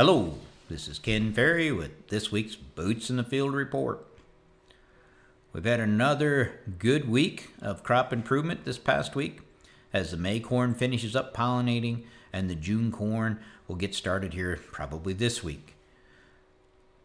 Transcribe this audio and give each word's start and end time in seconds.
Hello, 0.00 0.38
this 0.70 0.88
is 0.88 0.98
Ken 0.98 1.30
Ferrie 1.30 1.70
with 1.70 2.08
this 2.08 2.32
week's 2.32 2.56
Boots 2.56 3.10
in 3.10 3.16
the 3.18 3.22
Field 3.22 3.52
report. 3.52 4.02
We've 5.52 5.66
had 5.66 5.78
another 5.78 6.58
good 6.78 7.06
week 7.06 7.50
of 7.60 7.82
crop 7.82 8.10
improvement 8.10 8.64
this 8.64 8.78
past 8.78 9.14
week 9.14 9.40
as 9.92 10.10
the 10.10 10.16
May 10.16 10.40
corn 10.40 10.72
finishes 10.72 11.14
up 11.14 11.36
pollinating 11.36 12.04
and 12.32 12.48
the 12.48 12.54
June 12.54 12.90
corn 12.90 13.40
will 13.68 13.76
get 13.76 13.94
started 13.94 14.32
here 14.32 14.58
probably 14.72 15.12
this 15.12 15.44
week. 15.44 15.74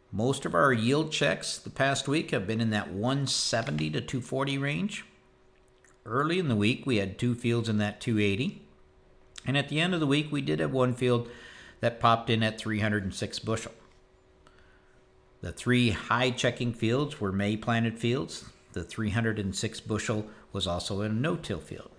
Most 0.10 0.46
of 0.46 0.56
our 0.56 0.72
yield 0.72 1.12
checks 1.12 1.58
the 1.58 1.70
past 1.70 2.08
week 2.08 2.32
have 2.32 2.48
been 2.48 2.62
in 2.62 2.70
that 2.70 2.92
170 2.92 3.90
to 3.90 4.00
240 4.00 4.58
range. 4.58 5.04
Early 6.06 6.40
in 6.40 6.48
the 6.48 6.56
week, 6.56 6.86
we 6.86 6.96
had 6.96 7.20
two 7.20 7.36
fields 7.36 7.68
in 7.68 7.78
that 7.80 8.00
280. 8.00 8.62
And 9.46 9.58
at 9.58 9.68
the 9.68 9.82
end 9.82 9.94
of 9.94 10.00
the 10.00 10.08
week, 10.08 10.32
we 10.32 10.40
did 10.40 10.62
have 10.62 10.72
one 10.72 10.94
field 10.94 11.28
that 11.86 12.00
popped 12.00 12.32
in 12.32 12.42
at 12.42 12.58
306 12.58 13.38
bushel. 13.38 13.72
The 15.42 15.52
three 15.52 15.92
high 15.92 16.32
checking 16.32 16.74
fields 16.74 17.22
were 17.22 17.32
May 17.32 17.58
planted 17.58 18.00
fields. 18.00 18.46
The 18.74 18.84
306 18.84 19.82
bushel 19.82 20.26
was 20.52 20.66
also 20.66 21.02
a 21.02 21.10
no 21.10 21.36
till 21.36 21.60
field. 21.60 21.92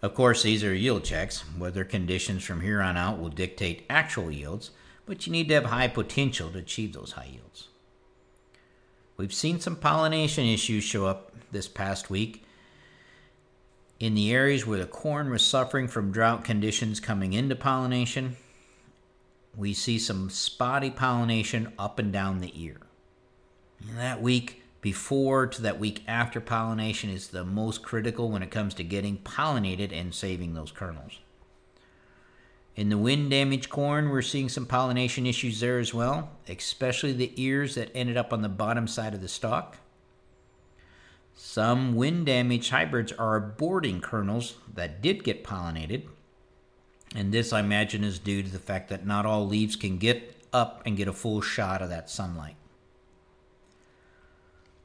Of 0.00 0.14
course, 0.14 0.44
these 0.44 0.62
are 0.62 0.72
yield 0.72 1.02
checks. 1.02 1.42
Weather 1.58 1.82
conditions 1.82 2.44
from 2.44 2.60
here 2.60 2.80
on 2.80 2.96
out 2.96 3.18
will 3.18 3.30
dictate 3.30 3.84
actual 3.90 4.30
yields, 4.30 4.70
but 5.06 5.26
you 5.26 5.32
need 5.32 5.48
to 5.48 5.54
have 5.54 5.64
high 5.64 5.88
potential 5.88 6.48
to 6.50 6.58
achieve 6.58 6.92
those 6.92 7.12
high 7.12 7.30
yields. 7.32 7.66
We've 9.16 9.34
seen 9.34 9.58
some 9.58 9.74
pollination 9.74 10.46
issues 10.46 10.84
show 10.84 11.06
up 11.06 11.32
this 11.50 11.66
past 11.66 12.10
week 12.10 12.44
in 13.98 14.14
the 14.14 14.32
areas 14.32 14.64
where 14.64 14.78
the 14.78 14.86
corn 14.86 15.30
was 15.30 15.44
suffering 15.44 15.88
from 15.88 16.12
drought 16.12 16.44
conditions 16.44 17.00
coming 17.00 17.32
into 17.32 17.56
pollination 17.56 18.36
we 19.56 19.74
see 19.74 19.98
some 19.98 20.30
spotty 20.30 20.90
pollination 20.90 21.72
up 21.78 21.98
and 21.98 22.12
down 22.12 22.40
the 22.40 22.52
ear. 22.62 22.78
And 23.86 23.98
that 23.98 24.22
week 24.22 24.62
before 24.80 25.46
to 25.46 25.62
that 25.62 25.78
week 25.78 26.02
after 26.08 26.40
pollination 26.40 27.10
is 27.10 27.28
the 27.28 27.44
most 27.44 27.82
critical 27.82 28.30
when 28.30 28.42
it 28.42 28.50
comes 28.50 28.74
to 28.74 28.84
getting 28.84 29.18
pollinated 29.18 29.92
and 29.92 30.14
saving 30.14 30.54
those 30.54 30.72
kernels. 30.72 31.20
In 32.74 32.88
the 32.88 32.98
wind 32.98 33.30
damaged 33.30 33.68
corn, 33.68 34.08
we're 34.08 34.22
seeing 34.22 34.48
some 34.48 34.64
pollination 34.64 35.26
issues 35.26 35.60
there 35.60 35.78
as 35.78 35.92
well, 35.92 36.30
especially 36.48 37.12
the 37.12 37.32
ears 37.36 37.74
that 37.74 37.90
ended 37.94 38.16
up 38.16 38.32
on 38.32 38.40
the 38.40 38.48
bottom 38.48 38.88
side 38.88 39.12
of 39.12 39.20
the 39.20 39.28
stalk. 39.28 39.76
Some 41.34 41.94
wind 41.94 42.26
damaged 42.26 42.70
hybrids 42.70 43.12
are 43.12 43.40
aborting 43.40 44.02
kernels 44.02 44.54
that 44.74 45.02
did 45.02 45.22
get 45.22 45.44
pollinated, 45.44 46.06
and 47.14 47.32
this, 47.32 47.52
I 47.52 47.60
imagine, 47.60 48.04
is 48.04 48.18
due 48.18 48.42
to 48.42 48.50
the 48.50 48.58
fact 48.58 48.88
that 48.88 49.06
not 49.06 49.26
all 49.26 49.46
leaves 49.46 49.76
can 49.76 49.98
get 49.98 50.36
up 50.52 50.82
and 50.86 50.96
get 50.96 51.08
a 51.08 51.12
full 51.12 51.40
shot 51.40 51.82
of 51.82 51.90
that 51.90 52.10
sunlight. 52.10 52.56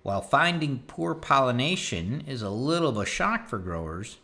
While 0.04 0.22
finding 0.22 0.84
poor 0.88 1.16
pollination 1.16 2.24
is 2.28 2.42
a 2.42 2.50
little 2.50 2.90
of 2.90 2.98
a 2.98 3.06
shock 3.06 3.50
for 3.50 3.60
growers, 3.60 4.18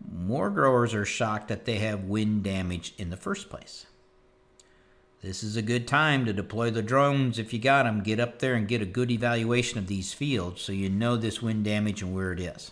more 0.00 0.50
growers 0.50 0.94
are 0.94 1.04
shocked 1.04 1.48
that 1.48 1.64
they 1.64 1.78
have 1.78 2.04
wind 2.04 2.44
damage 2.44 2.94
in 2.98 3.10
the 3.10 3.16
first 3.16 3.48
place. 3.48 3.86
This 5.22 5.42
is 5.42 5.56
a 5.56 5.62
good 5.62 5.88
time 5.88 6.24
to 6.26 6.32
deploy 6.32 6.70
the 6.70 6.82
drones 6.82 7.38
if 7.38 7.52
you 7.52 7.58
got 7.58 7.84
them. 7.84 8.02
Get 8.02 8.20
up 8.20 8.38
there 8.38 8.54
and 8.54 8.68
get 8.68 8.82
a 8.82 8.86
good 8.86 9.10
evaluation 9.10 9.78
of 9.78 9.88
these 9.88 10.12
fields 10.12 10.62
so 10.62 10.72
you 10.72 10.88
know 10.88 11.16
this 11.16 11.42
wind 11.42 11.64
damage 11.64 12.02
and 12.02 12.14
where 12.14 12.32
it 12.32 12.38
is. 12.38 12.70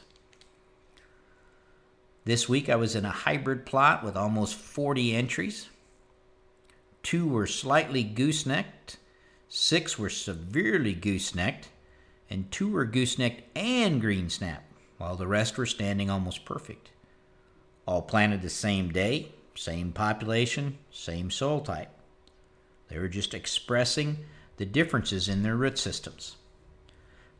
This 2.26 2.48
week 2.48 2.70
I 2.70 2.76
was 2.76 2.96
in 2.96 3.04
a 3.04 3.10
hybrid 3.10 3.66
plot 3.66 4.02
with 4.02 4.16
almost 4.16 4.54
40 4.54 5.14
entries. 5.14 5.68
Two 7.02 7.28
were 7.28 7.46
slightly 7.46 8.02
goosenecked, 8.02 8.96
six 9.46 9.98
were 9.98 10.08
severely 10.08 10.94
goosenecked, 10.94 11.68
and 12.30 12.50
two 12.50 12.70
were 12.70 12.86
goosenecked 12.86 13.42
and 13.54 14.00
green 14.00 14.30
snap, 14.30 14.64
while 14.96 15.16
the 15.16 15.26
rest 15.26 15.58
were 15.58 15.66
standing 15.66 16.08
almost 16.08 16.46
perfect. 16.46 16.92
All 17.86 18.00
planted 18.00 18.40
the 18.40 18.48
same 18.48 18.90
day, 18.90 19.32
same 19.54 19.92
population, 19.92 20.78
same 20.90 21.30
soil 21.30 21.60
type. 21.60 21.90
They 22.88 22.98
were 22.98 23.08
just 23.08 23.34
expressing 23.34 24.24
the 24.56 24.64
differences 24.64 25.28
in 25.28 25.42
their 25.42 25.56
root 25.56 25.78
systems. 25.78 26.36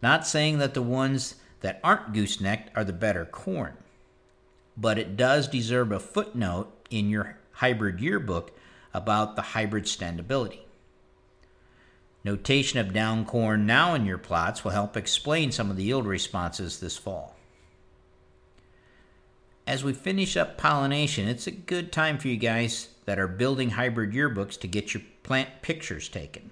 Not 0.03 0.27
saying 0.27 0.59
that 0.59 0.75
the 0.75 0.83
ones 0.83 1.37
that 1.61 1.81
aren't 1.83 2.13
goosenecked 2.13 2.71
are 2.77 2.85
the 2.85 2.93
better 2.93 3.25
corn 3.25 3.79
but 4.77 4.99
it 4.99 5.17
does 5.17 5.49
deserve 5.49 5.93
a 5.93 6.01
footnote 6.01 6.71
in 6.91 7.09
your 7.09 7.39
hybrid 7.53 8.01
yearbook 8.01 8.53
about 8.93 9.37
the 9.37 9.43
hybrid 9.43 9.85
standability. 9.85 10.61
Notation 12.25 12.79
of 12.79 12.93
down 12.93 13.27
corn 13.27 13.67
now 13.67 13.95
in 13.95 14.07
your 14.07 14.19
plots 14.19 14.65
will 14.65 14.71
help 14.71 14.97
explain 14.97 15.53
some 15.53 15.71
of 15.71 15.77
the 15.77 15.85
yield 15.85 16.07
responses 16.07 16.81
this 16.81 16.97
fall. 16.97 17.37
As 19.67 19.85
we 19.85 19.93
finish 19.93 20.37
up 20.37 20.57
pollination, 20.57 21.29
it's 21.29 21.47
a 21.47 21.51
good 21.51 21.93
time 21.93 22.19
for 22.19 22.29
you 22.29 22.37
guys 22.37 22.89
that 23.05 23.19
are 23.19 23.29
building 23.29 23.71
hybrid 23.71 24.13
yearbooks 24.13 24.59
to 24.61 24.69
get 24.69 24.95
your 24.95 25.03
plant 25.23 25.49
pictures 25.63 26.09
taken. 26.09 26.51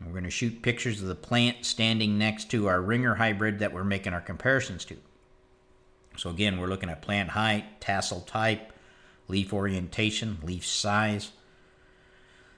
We're 0.00 0.12
going 0.12 0.24
to 0.24 0.30
shoot 0.30 0.62
pictures 0.62 1.00
of 1.00 1.08
the 1.08 1.14
plant 1.14 1.64
standing 1.64 2.18
next 2.18 2.50
to 2.50 2.66
our 2.66 2.80
ringer 2.80 3.14
hybrid 3.14 3.60
that 3.60 3.72
we're 3.72 3.84
making 3.84 4.12
our 4.12 4.20
comparisons 4.20 4.84
to. 4.86 4.96
So 6.16 6.30
again, 6.30 6.60
we're 6.60 6.68
looking 6.68 6.90
at 6.90 7.02
plant 7.02 7.30
height, 7.30 7.80
tassel 7.80 8.20
type, 8.20 8.72
leaf 9.28 9.52
orientation, 9.52 10.38
leaf 10.42 10.66
size. 10.66 11.32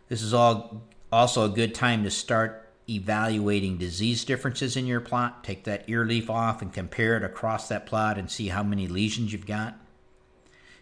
This 0.09 0.22
is 0.22 0.34
all 0.34 0.82
also 1.12 1.44
a 1.44 1.54
good 1.54 1.75
time 1.75 2.03
to 2.04 2.10
start 2.10 2.69
evaluating 2.88 3.78
disease 3.78 4.25
differences 4.25 4.76
in 4.76 4.87
your 4.87 5.00
plot. 5.00 5.44
Take 5.44 5.64
that 5.64 5.84
ear 5.88 6.04
leaf 6.04 6.28
off 6.28 6.60
and 6.60 6.72
compare 6.72 7.16
it 7.16 7.22
across 7.22 7.69
that 7.69 7.87
plot 7.87 8.19
and 8.19 8.31
see 8.31 8.48
how 8.48 8.62
many 8.62 8.87
lesions 8.87 9.32
you've 9.32 9.47
got. 9.47 9.78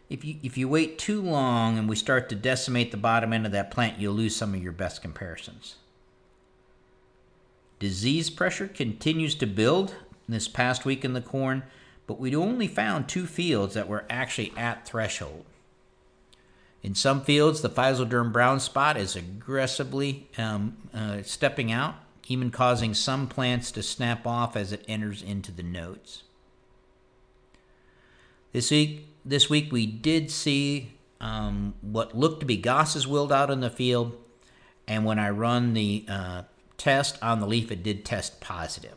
If 0.08 0.24
you, 0.24 0.36
if 0.42 0.58
you 0.58 0.68
wait 0.68 0.98
too 0.98 1.22
long 1.22 1.78
and 1.78 1.88
we 1.88 1.96
start 1.96 2.28
to 2.28 2.34
decimate 2.34 2.90
the 2.90 2.96
bottom 2.96 3.32
end 3.32 3.46
of 3.46 3.52
that 3.52 3.70
plant, 3.70 3.98
you'll 3.98 4.14
lose 4.14 4.36
some 4.36 4.54
of 4.54 4.62
your 4.62 4.72
best 4.72 5.00
comparisons. 5.00 5.76
Disease 7.78 8.30
pressure 8.30 8.68
continues 8.68 9.34
to 9.36 9.46
build 9.46 9.94
this 10.28 10.48
past 10.48 10.84
week 10.84 11.04
in 11.04 11.14
the 11.14 11.20
corn 11.20 11.62
but 12.06 12.18
we 12.18 12.34
only 12.34 12.68
found 12.68 13.08
two 13.08 13.26
fields 13.26 13.74
that 13.74 13.88
were 13.88 14.04
actually 14.10 14.52
at 14.56 14.86
threshold. 14.86 15.44
In 16.82 16.94
some 16.94 17.22
fields, 17.22 17.60
the 17.60 17.70
Physoderm 17.70 18.32
brown 18.32 18.58
spot 18.58 18.96
is 18.96 19.14
aggressively 19.14 20.28
um, 20.36 20.76
uh, 20.92 21.22
stepping 21.22 21.70
out, 21.70 21.94
even 22.26 22.50
causing 22.50 22.92
some 22.92 23.28
plants 23.28 23.70
to 23.72 23.82
snap 23.82 24.26
off 24.26 24.56
as 24.56 24.72
it 24.72 24.84
enters 24.88 25.22
into 25.22 25.52
the 25.52 25.62
nodes. 25.62 26.24
This 28.52 28.70
week, 28.70 29.06
this 29.24 29.48
week 29.48 29.72
we 29.72 29.86
did 29.86 30.30
see 30.30 30.92
um, 31.20 31.74
what 31.80 32.16
looked 32.16 32.40
to 32.40 32.46
be 32.46 32.56
Goss's 32.56 33.06
wilt 33.06 33.30
out 33.30 33.50
in 33.50 33.60
the 33.60 33.70
field, 33.70 34.16
and 34.88 35.04
when 35.04 35.20
I 35.20 35.30
run 35.30 35.74
the 35.74 36.04
uh, 36.08 36.42
test 36.76 37.16
on 37.22 37.38
the 37.38 37.46
leaf, 37.46 37.70
it 37.70 37.84
did 37.84 38.04
test 38.04 38.40
positive. 38.40 38.96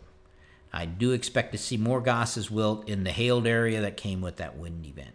I 0.75 0.84
do 0.86 1.13
expect 1.13 1.53
to 1.53 1.58
see 1.58 1.78
more 1.78 2.02
Goss's 2.02 2.52
wilt 2.52 2.90
in 2.90 3.06
the 3.06 3.12
hailed 3.13 3.47
area 3.47 3.80
that 3.80 3.96
came 3.96 4.19
with 4.19 4.36
that 4.36 4.58
wind 4.58 4.86
event. 4.86 5.13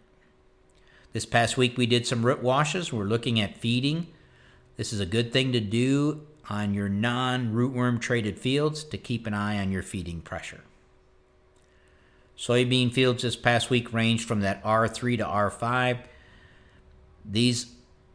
This 1.13 1.27
past 1.27 1.59
week 1.59 1.77
we 1.77 1.85
did 1.85 2.07
some 2.07 2.25
root 2.25 2.43
washes. 2.43 2.95
We're 2.95 3.05
looking 3.05 3.39
at 3.39 3.59
feeding. 3.59 4.07
This 4.79 4.91
is 4.91 5.01
a 5.01 5.07
good 5.07 5.35
thing 5.35 5.53
to 5.53 5.61
do 5.61 6.27
on 6.49 6.73
your 6.73 6.89
non 6.89 7.53
rootworm 7.53 8.01
traited 8.01 8.39
fields 8.39 8.83
to 8.85 8.97
keep 8.97 9.27
an 9.27 9.35
eye 9.35 9.59
on 9.59 9.71
your 9.71 9.83
feeding 9.83 10.23
pressure. 10.23 10.63
Soybean 12.39 12.91
fields 12.91 13.23
this 13.23 13.37
past 13.37 13.69
week 13.69 13.93
ranged 13.93 14.27
from 14.27 14.41
that 14.41 14.65
R3 14.65 15.19
to 15.19 15.25
R5. 15.25 15.99
These, 17.23 17.67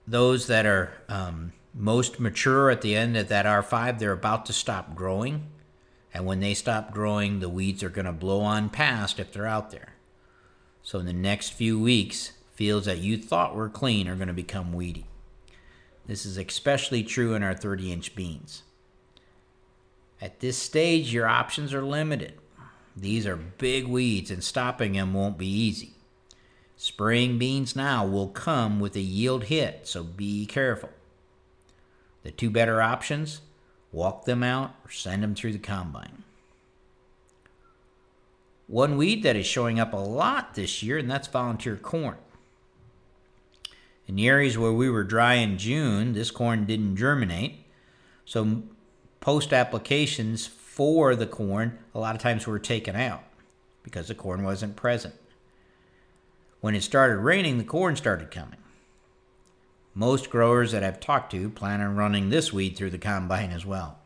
those 0.08 0.48
that 0.48 0.66
are 0.66 0.94
um, 1.08 1.54
most 1.76 2.20
mature 2.20 2.72
at 2.72 2.82
the 2.82 2.96
end 2.96 3.16
of 3.16 3.28
that 3.28 3.46
R5, 3.46 4.00
they're 4.00 4.12
about 4.12 4.48
to 4.48 4.54
stop 4.54 4.96
growing. 4.96 5.44
And 6.16 6.26
when 6.26 6.40
they 6.40 6.54
stop 6.54 6.94
growing, 6.94 7.42
the 7.42 7.50
weeds 7.50 7.84
are 7.84 7.90
going 7.90 8.06
to 8.06 8.14
blow 8.14 8.40
on 8.40 8.70
past 8.70 9.20
if 9.20 9.34
they're 9.34 9.46
out 9.46 9.72
there. 9.72 9.96
So 10.82 10.98
in 10.98 11.06
the 11.06 11.12
next 11.12 11.50
few 11.50 11.78
weeks, 11.78 12.32
fields 12.54 12.86
that 12.86 13.00
you 13.00 13.18
thought 13.18 13.54
were 13.54 13.68
clean 13.68 14.08
are 14.08 14.16
going 14.16 14.30
to 14.30 14.34
become 14.34 14.72
weedy. 14.72 15.08
This 16.06 16.26
is 16.26 16.38
especially 16.38 17.04
true 17.04 17.34
in 17.34 17.44
our 17.44 17.54
30 17.54 17.92
inch 17.92 18.16
beans. 18.16 18.64
At 20.22 20.40
this 20.40 20.56
stage, 20.58 21.14
your 21.14 21.28
options 21.28 21.74
are 21.74 21.84
limited. 21.84 22.36
These 22.96 23.28
are 23.28 23.36
big 23.36 23.86
weeds, 23.86 24.32
and 24.32 24.42
stopping 24.42 24.94
them 24.94 25.14
won't 25.14 25.38
be 25.38 25.50
easy. 25.50 25.96
Spraying 26.78 27.38
beans 27.38 27.76
now 27.76 28.08
will 28.08 28.30
come 28.30 28.80
with 28.80 28.96
a 28.96 29.02
yield 29.02 29.46
hit, 29.46 29.86
so 29.86 30.02
be 30.02 30.46
careful. 30.46 30.92
The 32.24 32.32
two 32.32 32.50
better 32.50 32.82
options 32.82 33.42
walk 33.96 34.26
them 34.26 34.44
out, 34.44 34.76
or 34.84 34.92
send 34.92 35.24
them 35.24 35.34
through 35.34 35.54
the 35.54 35.58
combine. 35.58 36.24
One 38.68 38.98
weed 38.98 39.24
that 39.24 39.38
is 39.38 39.46
showing 39.46 39.80
up 39.80 39.94
a 39.94 39.98
lot 39.98 40.54
this 40.54 40.84
year, 40.84 40.98
and 40.98 41.10
that's 41.10 41.30
volunteer 41.30 41.78
corn. 41.78 42.18
In 44.06 44.16
the 44.16 44.28
areas 44.28 44.58
where 44.58 44.74
we 44.74 44.90
were 44.90 45.06
dry 45.06 45.36
in 45.36 45.58
June, 45.58 46.12
this 46.12 46.30
corn 46.30 46.66
didn't 46.66 46.98
germinate. 46.98 47.66
So 48.26 48.64
post 49.22 49.54
applications 49.54 50.46
for 50.46 51.16
the 51.16 51.26
corn 51.26 51.80
a 51.94 52.00
lot 52.00 52.16
of 52.16 52.22
times 52.22 52.46
were 52.46 52.60
taken 52.60 52.96
out 52.96 53.24
because 53.82 54.10
the 54.10 54.16
corn 54.16 54.44
wasn't 54.44 54.76
present. 54.76 55.16
When 56.60 56.76
it 56.76 56.84
started 56.84 57.18
raining, 57.18 57.60
the 57.60 57.64
corn 57.64 57.96
started 57.96 58.30
coming. 58.30 58.60
Most 59.98 60.30
growers 60.30 60.74
that 60.74 60.84
I've 60.84 61.00
talked 61.00 61.32
to 61.32 61.50
plan 61.50 61.80
on 61.80 61.96
running 61.96 62.30
this 62.30 62.52
weed 62.52 62.76
through 62.76 62.90
the 62.90 62.98
combine 62.98 63.52
as 63.52 63.66
well. 63.66 63.98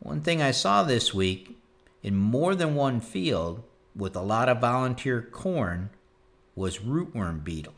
One 0.00 0.20
thing 0.20 0.42
I 0.42 0.50
saw 0.50 0.82
this 0.82 1.14
week 1.14 1.56
in 2.02 2.14
more 2.14 2.54
than 2.54 2.74
one 2.74 3.00
field 3.00 3.62
with 3.96 4.14
a 4.14 4.20
lot 4.20 4.50
of 4.50 4.60
volunteer 4.60 5.22
corn 5.22 5.88
was 6.54 6.80
rootworm 6.80 7.42
beetle. 7.42 7.74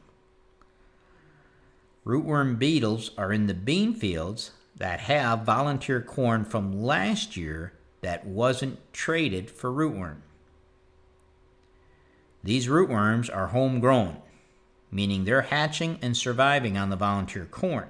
Rootworm 2.05 2.59
beetles 2.59 3.13
are 3.17 3.33
in 3.33 3.47
the 3.47 3.55
bean 3.55 3.95
fields 3.95 4.51
that 4.77 5.01
have 5.01 5.43
volunteer 5.43 6.01
corn 6.01 6.45
from 6.45 6.83
last 6.83 7.37
year 7.37 7.75
that 8.01 8.27
wasn't 8.27 8.93
traited 8.93 9.51
for 9.51 9.71
rootworm. 9.71 10.17
These 12.43 12.67
rootworms 12.67 13.35
are 13.35 13.47
homegrown, 13.49 14.19
meaning 14.95 15.25
they're 15.25 15.43
hatching 15.43 15.99
and 16.01 16.17
surviving 16.17 16.79
on 16.79 16.89
the 16.89 16.97
volunteer 16.97 17.45
corn. 17.45 17.89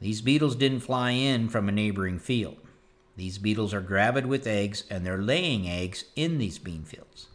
These 0.00 0.22
beetles 0.22 0.54
didn't 0.54 0.80
fly 0.80 1.10
in 1.10 1.48
from 1.48 1.68
a 1.68 1.72
neighboring 1.72 2.20
field. 2.20 2.56
These 3.16 3.38
beetles 3.38 3.74
are 3.74 3.80
gravid 3.80 4.26
with 4.26 4.46
eggs 4.46 4.84
and 4.88 5.04
they're 5.04 5.20
laying 5.20 5.68
eggs 5.68 6.04
in 6.14 6.38
these 6.38 6.60
bean 6.60 6.84
fields. 6.84 7.26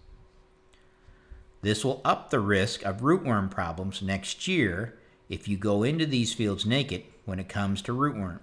This 1.61 1.83
will 1.83 1.99
up 2.05 2.29
the 2.29 2.39
risk 2.39 2.83
of 2.83 3.01
rootworm 3.01 3.51
problems 3.51 4.01
next 4.01 4.47
year 4.47 4.97
if 5.27 5.49
you 5.49 5.57
go 5.57 5.83
into 5.83 6.05
these 6.05 6.33
fields 6.33 6.65
naked 6.65 7.03
when 7.25 7.37
it 7.37 7.49
comes 7.49 7.81
to 7.81 7.91
rootworm. 7.91 8.39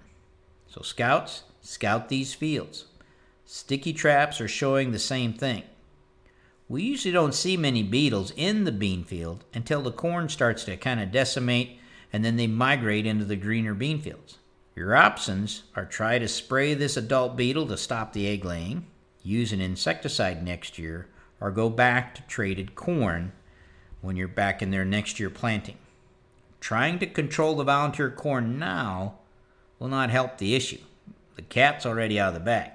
So, 0.66 0.82
scouts, 0.82 1.44
scout 1.62 2.10
these 2.10 2.34
fields. 2.34 2.86
Sticky 3.46 3.92
traps 3.92 4.40
are 4.40 4.48
showing 4.48 4.92
the 4.92 4.98
same 4.98 5.32
thing. 5.32 5.62
We 6.72 6.84
usually 6.84 7.12
don't 7.12 7.34
see 7.34 7.58
many 7.58 7.82
beetles 7.82 8.32
in 8.34 8.64
the 8.64 8.72
bean 8.72 9.04
field 9.04 9.44
until 9.52 9.82
the 9.82 9.92
corn 9.92 10.30
starts 10.30 10.64
to 10.64 10.78
kind 10.78 11.00
of 11.00 11.12
decimate 11.12 11.78
and 12.10 12.24
then 12.24 12.36
they 12.36 12.46
migrate 12.46 13.04
into 13.04 13.26
the 13.26 13.36
greener 13.36 13.74
bean 13.74 14.00
fields. 14.00 14.38
Your 14.74 14.96
options 14.96 15.64
are 15.76 15.84
try 15.84 16.18
to 16.18 16.26
spray 16.26 16.72
this 16.72 16.96
adult 16.96 17.36
beetle 17.36 17.66
to 17.66 17.76
stop 17.76 18.14
the 18.14 18.26
egg 18.26 18.46
laying, 18.46 18.86
use 19.22 19.52
an 19.52 19.60
insecticide 19.60 20.42
next 20.42 20.78
year, 20.78 21.08
or 21.42 21.50
go 21.50 21.68
back 21.68 22.14
to 22.14 22.22
traited 22.22 22.74
corn 22.74 23.32
when 24.00 24.16
you're 24.16 24.26
back 24.26 24.62
in 24.62 24.70
there 24.70 24.86
next 24.86 25.20
year 25.20 25.28
planting. 25.28 25.76
Trying 26.58 26.98
to 27.00 27.06
control 27.06 27.54
the 27.54 27.64
volunteer 27.64 28.10
corn 28.10 28.58
now 28.58 29.16
will 29.78 29.88
not 29.88 30.08
help 30.08 30.38
the 30.38 30.54
issue. 30.54 30.80
The 31.36 31.42
cat's 31.42 31.84
already 31.84 32.18
out 32.18 32.28
of 32.28 32.34
the 32.34 32.40
bag. 32.40 32.70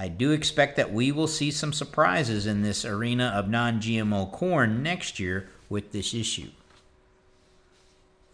I 0.00 0.08
do 0.08 0.30
expect 0.30 0.76
that 0.76 0.94
we 0.94 1.12
will 1.12 1.26
see 1.26 1.50
some 1.50 1.74
surprises 1.74 2.46
in 2.46 2.62
this 2.62 2.86
arena 2.86 3.34
of 3.36 3.50
non 3.50 3.80
GMO 3.80 4.32
corn 4.32 4.82
next 4.82 5.20
year 5.20 5.50
with 5.68 5.92
this 5.92 6.14
issue. 6.14 6.48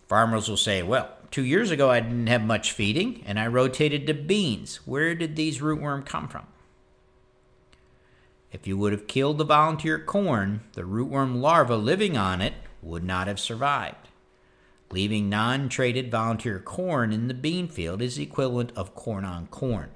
Farmers 0.07 0.49
will 0.49 0.57
say, 0.57 0.85
well, 0.85 1.11
two 1.33 1.43
years 1.43 1.73
ago 1.73 1.91
I 1.91 1.99
didn't 1.99 2.29
have 2.29 2.43
much 2.43 2.71
feeding 2.71 3.25
and 3.27 3.37
I 3.37 3.49
rotated 3.49 4.07
to 4.07 4.15
beans. 4.15 4.77
Where 4.87 5.17
did 5.17 5.35
these 5.35 5.59
rootworm 5.59 6.07
come 6.07 6.29
from? 6.29 6.47
If 8.53 8.69
you 8.69 8.79
would 8.79 8.93
have 8.93 9.09
killed 9.09 9.39
the 9.39 9.45
volunteer 9.45 9.99
corn, 9.99 10.61
the 10.75 10.83
rootworm 10.83 11.41
larva 11.41 11.75
living 11.75 12.17
on 12.17 12.41
it 12.41 12.55
would 12.81 13.03
not 13.03 13.27
have 13.27 13.41
survived. 13.41 14.09
Leaving 14.93 15.29
non 15.29 15.69
traited 15.69 16.13
volunteer 16.13 16.61
corn 16.61 17.13
in 17.13 17.27
the 17.27 17.35
bean 17.35 17.67
field 17.67 18.01
is 18.01 18.15
the 18.15 18.23
equivalent 18.23 18.71
of 18.77 18.95
corn 18.95 19.25
on 19.25 19.49
corn. 19.49 19.91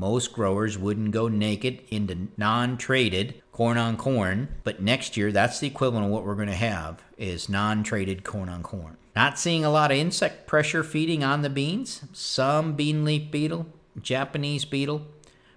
Most 0.00 0.32
growers 0.32 0.78
wouldn't 0.78 1.10
go 1.10 1.28
naked 1.28 1.82
into 1.90 2.28
non 2.38 2.78
traited 2.78 3.34
corn 3.52 3.76
on 3.76 3.98
corn, 3.98 4.48
but 4.64 4.80
next 4.80 5.14
year 5.14 5.30
that's 5.30 5.60
the 5.60 5.66
equivalent 5.66 6.06
of 6.06 6.10
what 6.10 6.24
we're 6.24 6.36
going 6.36 6.48
to 6.48 6.54
have 6.54 7.02
is 7.18 7.50
non 7.50 7.82
traited 7.82 8.24
corn 8.24 8.48
on 8.48 8.62
corn. 8.62 8.96
Not 9.14 9.38
seeing 9.38 9.62
a 9.62 9.70
lot 9.70 9.90
of 9.90 9.98
insect 9.98 10.46
pressure 10.46 10.82
feeding 10.82 11.22
on 11.22 11.42
the 11.42 11.50
beans, 11.50 12.00
some 12.14 12.72
bean 12.72 13.04
leaf 13.04 13.30
beetle, 13.30 13.66
Japanese 14.00 14.64
beetle, 14.64 15.06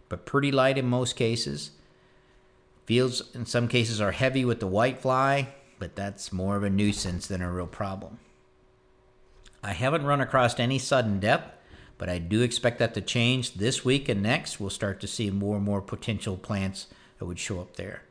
but 0.09 0.25
pretty 0.25 0.51
light 0.51 0.77
in 0.77 0.87
most 0.87 1.15
cases. 1.15 1.71
Fields 2.85 3.21
in 3.33 3.45
some 3.45 3.69
cases 3.69 4.01
are 4.01 4.11
heavy 4.11 4.43
with 4.43 4.59
the 4.59 4.67
white 4.67 4.99
fly, 4.99 5.53
but 5.79 5.95
that's 5.95 6.33
more 6.33 6.57
of 6.57 6.63
a 6.63 6.69
nuisance 6.69 7.27
than 7.27 7.41
a 7.41 7.49
real 7.49 7.65
problem. 7.65 8.19
I 9.63 9.71
haven't 9.71 10.05
run 10.05 10.19
across 10.19 10.59
any 10.59 10.79
sudden 10.79 11.21
death, 11.21 11.49
but 12.03 12.09
I 12.09 12.19
do 12.19 12.41
expect 12.41 12.79
that 12.79 12.93
to 12.95 13.01
change 13.01 13.53
this 13.53 13.85
week 13.85 14.09
and 14.09 14.21
next. 14.21 14.59
We'll 14.59 14.69
start 14.69 14.99
to 14.99 15.07
see 15.07 15.29
more 15.29 15.55
and 15.55 15.63
more 15.63 15.79
potential 15.79 16.35
plants 16.35 16.87
that 17.17 17.23
would 17.23 17.39
show 17.39 17.61
up 17.61 17.77
there. 17.77 18.03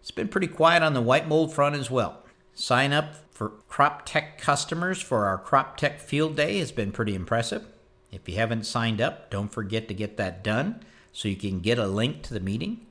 It's 0.00 0.10
been 0.10 0.28
pretty 0.28 0.46
quiet 0.46 0.82
on 0.82 0.94
the 0.94 1.02
white 1.02 1.28
mold 1.28 1.52
front 1.52 1.76
as 1.76 1.90
well. 1.90 2.24
Sign 2.54 2.94
up 2.94 3.16
for 3.30 3.50
Crop 3.68 4.06
Tech 4.06 4.40
customers 4.40 5.02
for 5.02 5.26
our 5.26 5.36
Crop 5.36 5.76
Tech 5.76 6.00
Field 6.00 6.36
Day 6.36 6.56
has 6.56 6.72
been 6.72 6.90
pretty 6.90 7.14
impressive. 7.14 7.66
If 8.10 8.26
you 8.26 8.36
haven't 8.36 8.64
signed 8.64 8.98
up, 8.98 9.28
don't 9.28 9.52
forget 9.52 9.88
to 9.88 9.94
get 9.94 10.16
that 10.16 10.42
done 10.42 10.80
so 11.12 11.28
you 11.28 11.36
can 11.36 11.60
get 11.60 11.78
a 11.78 11.86
link 11.86 12.22
to 12.22 12.32
the 12.32 12.40
meeting. 12.40 12.86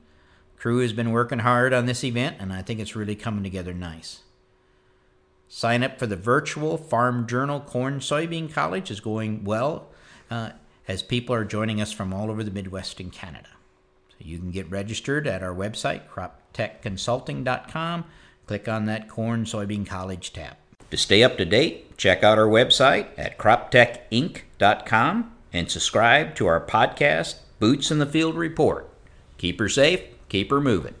Crew 0.56 0.78
has 0.78 0.92
been 0.92 1.10
working 1.10 1.40
hard 1.40 1.72
on 1.72 1.86
this 1.86 2.04
event, 2.04 2.36
and 2.38 2.52
I 2.52 2.62
think 2.62 2.78
it's 2.78 2.94
really 2.94 3.16
coming 3.16 3.42
together 3.42 3.74
nice. 3.74 4.20
Sign 5.48 5.82
up 5.82 5.98
for 5.98 6.06
the 6.06 6.14
virtual 6.14 6.76
Farm 6.76 7.26
Journal 7.26 7.58
Corn 7.58 7.98
Soybean 7.98 8.52
College 8.52 8.92
is 8.92 9.00
going 9.00 9.42
well 9.42 9.88
uh, 10.30 10.50
as 10.86 11.02
people 11.02 11.34
are 11.34 11.44
joining 11.44 11.80
us 11.80 11.92
from 11.92 12.12
all 12.12 12.30
over 12.30 12.42
the 12.44 12.50
Midwest 12.50 13.00
and 13.00 13.12
Canada. 13.12 13.48
So 14.10 14.16
you 14.20 14.38
can 14.38 14.50
get 14.50 14.70
registered 14.70 15.26
at 15.26 15.42
our 15.42 15.54
website, 15.54 16.02
croptechconsulting.com. 16.08 18.04
Click 18.46 18.68
on 18.68 18.86
that 18.86 19.08
Corn 19.08 19.44
Soybean 19.44 19.86
College 19.86 20.32
tab. 20.32 20.56
To 20.90 20.96
stay 20.96 21.22
up 21.22 21.36
to 21.36 21.44
date, 21.44 21.98
check 21.98 22.24
out 22.24 22.38
our 22.38 22.46
website 22.46 23.08
at 23.18 23.36
croptechinc.com 23.36 25.34
and 25.52 25.70
subscribe 25.70 26.34
to 26.36 26.46
our 26.46 26.60
podcast, 26.64 27.40
Boots 27.58 27.90
in 27.90 27.98
the 27.98 28.06
Field 28.06 28.36
Report. 28.36 28.88
Keep 29.36 29.58
her 29.58 29.68
safe, 29.68 30.02
keep 30.28 30.50
her 30.50 30.60
moving. 30.60 30.94